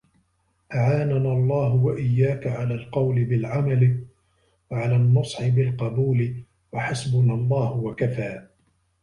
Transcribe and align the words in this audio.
أَعَانَنَا 0.75 1.31
اللَّهُ، 1.31 1.73
وَإِيَّاكَ 1.85 2.47
عَلَى 2.47 2.73
الْقَوْلِ 2.73 3.23
بِالْعَمَلِ 3.25 4.05
وَعَلَى 4.71 4.95
النُّصْحِ 4.95 5.47
بِالْقَبُولِ 5.47 6.43
وَحَسْبُنَا 6.71 7.33
اللَّهُ 7.33 7.71
وَكَفَى 7.73 8.47